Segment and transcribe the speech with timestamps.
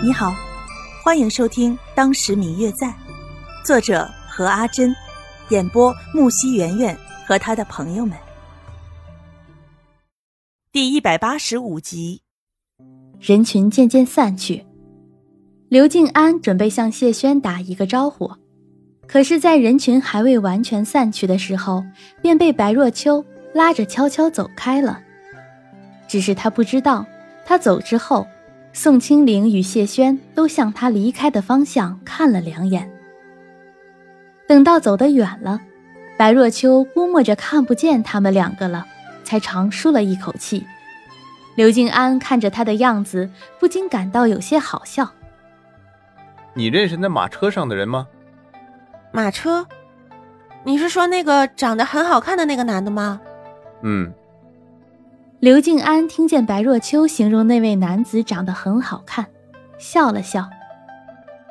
[0.00, 0.32] 你好，
[1.02, 2.86] 欢迎收听《当时明月在》，
[3.64, 4.94] 作者何阿珍，
[5.48, 8.16] 演播木西圆圆和他的朋友们。
[10.70, 12.22] 第一百八十五集，
[13.18, 14.64] 人群渐渐散去，
[15.68, 18.30] 刘静安准备向谢轩打一个招呼，
[19.08, 21.82] 可是，在人群还未完全散去的时候，
[22.22, 25.02] 便被白若秋拉着悄悄走开了。
[26.06, 27.04] 只是他不知道，
[27.44, 28.24] 他走之后。
[28.80, 32.88] 宋清灵与谢轩都向他离开的方向看了两眼。
[34.46, 35.58] 等到走得远了，
[36.16, 38.86] 白若秋估摸着看不见他们两个了，
[39.24, 40.64] 才长舒了一口气。
[41.56, 43.28] 刘静安看着他的样子，
[43.58, 45.10] 不禁感到有些好笑。
[46.54, 48.06] 你认识那马车上的人吗？
[49.10, 49.66] 马车？
[50.62, 53.20] 你是说那个长得很好看的那个男的吗？
[53.82, 54.14] 嗯。
[55.40, 59.24] 刘静安听见白若秋形容那位男子长得很好看，
[59.78, 60.44] 笑了笑。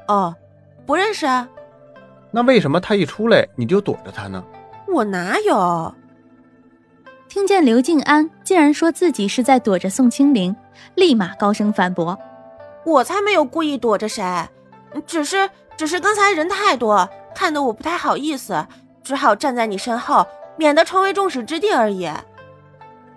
[0.10, 0.36] 哦，
[0.86, 1.48] 不认识啊。
[2.30, 4.44] 那为什么他一出来你就躲着他呢？
[4.94, 5.96] 我哪有？
[7.30, 10.54] 听见刘静安竟然说自己是在躲着宋清灵，
[10.96, 12.20] 立马高声反驳
[12.84, 14.50] ：“我才没有故意躲着谁，
[15.06, 18.68] 只是只是刚才人太多，看得我不太好意思，
[19.02, 22.12] 只好站在你身后，免得成为众矢之的而已。”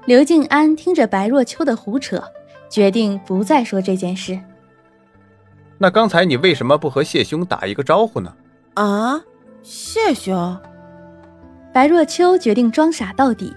[0.06, 2.22] 刘静安听着白若秋的胡扯，
[2.68, 4.38] 决定不再说这件事。
[5.78, 8.34] 那刚才你为什么不和谢兄打一个招呼呢？
[8.74, 9.20] 啊，
[9.62, 10.58] 谢兄。
[11.72, 13.54] 白若秋决定装傻到底。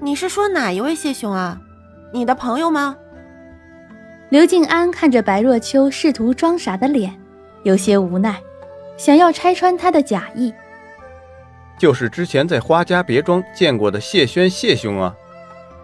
[0.00, 1.60] 你是说哪一位谢兄啊？
[2.12, 2.96] 你的朋友吗？
[4.28, 7.12] 刘静安看着白若秋试图装傻的脸，
[7.64, 8.40] 有些无奈，
[8.96, 10.54] 想要拆穿他的假意。
[11.76, 15.14] 就是之前在花家别庄见过的谢轩谢兄啊。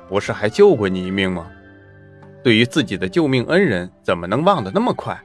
[0.08, 1.46] 不是还救过你一命吗？
[2.42, 5.20] 对于自己的救命恩人，怎么能忘得那么快？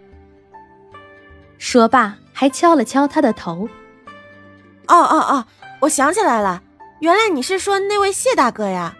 [1.60, 3.70] 说罢，还敲了敲他的头。
[4.88, 5.46] 哦哦哦，
[5.82, 6.64] 我想起来了，
[7.00, 8.96] 原来你是说那位谢大哥呀！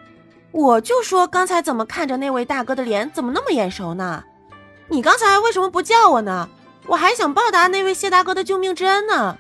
[0.52, 4.24] 我就说刚才怎么看着那位大哥的脸，怎么那么眼熟呢？
[4.88, 6.48] 你刚才为什么不叫我呢？
[6.88, 9.38] 我还想报答那位谢大哥的救命之恩呢。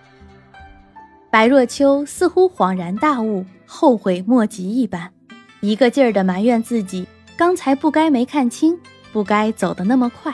[1.29, 5.11] 白若秋似乎恍然大悟，后悔莫及一般。
[5.61, 7.07] 一个劲儿的埋怨自己，
[7.37, 8.77] 刚才不该没看清，
[9.13, 10.33] 不该走得那么快。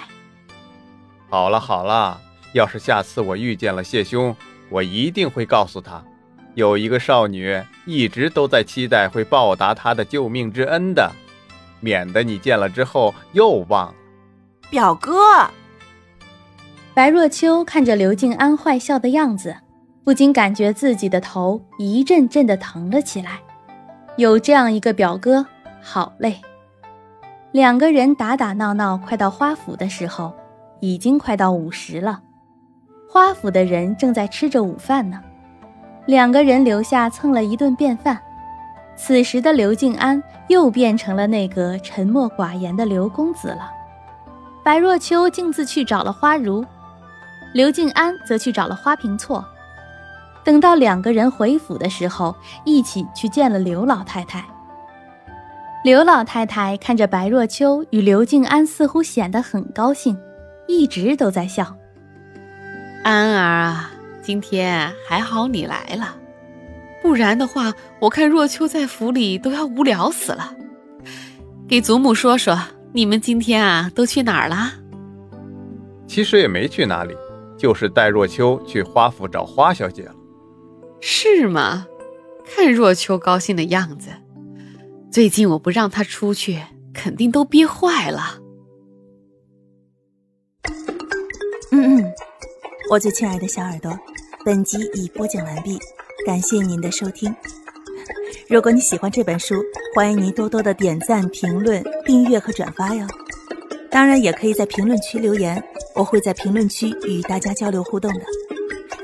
[1.30, 2.20] 好了好了，
[2.54, 4.34] 要是下次我遇见了谢兄，
[4.70, 6.02] 我一定会告诉他，
[6.56, 11.12] 有一个少女一直都在期待会报答他的救命之恩的，
[11.82, 13.96] 免得你见了之后又忘了。
[14.70, 15.50] 表哥，
[16.94, 19.58] 白若秋看着刘静安坏笑的样子，
[20.06, 23.42] 不禁感觉自己的头一阵阵的疼了起来。
[24.18, 25.46] 有这样一个表哥，
[25.80, 26.42] 好嘞。
[27.52, 30.34] 两个人打打闹闹，快到花府的时候，
[30.80, 32.20] 已经快到午时了。
[33.08, 35.22] 花府的人正在吃着午饭呢，
[36.08, 38.20] 两个人留下蹭了一顿便饭。
[38.96, 43.72] 此时的刘静安又变成了那个沉默寡言的刘公子了。
[44.64, 46.66] 白若秋径自去找了花如，
[47.54, 49.46] 刘静安则去找了花瓶错。
[50.48, 54.42] 等到两个人回府的时候，一起去见了刘老太太。
[55.84, 60.18] 刘老太太看着白若秋与刘静安，似乎显得很高兴，
[60.66, 61.76] 一直都在笑。
[63.04, 63.92] 安儿啊，
[64.22, 66.16] 今天还好你来了，
[67.02, 70.54] 不然的话，我看若秋在府里都要无聊死了。
[71.68, 72.58] 给祖母说说，
[72.94, 74.72] 你们今天啊都去哪儿了？
[76.08, 77.14] 其实也没去哪里，
[77.58, 80.14] 就是带若秋去花府找花小姐了。
[81.00, 81.88] 是吗？
[82.46, 84.10] 看若秋高兴的样子，
[85.12, 86.62] 最近我不让她出去，
[86.94, 88.40] 肯定都憋坏了。
[91.72, 92.14] 嗯嗯，
[92.90, 93.98] 我最亲爱的小耳朵，
[94.46, 95.78] 本集已播讲完毕，
[96.26, 97.36] 感谢您的收听。
[98.50, 99.62] 如果你喜欢这本书，
[99.94, 103.06] 欢迎您多多的点赞、评论、订阅和转发哟。
[103.92, 105.62] 当然，也可以在评论区留言，
[105.94, 108.22] 我会在评论区与大家交流互动的。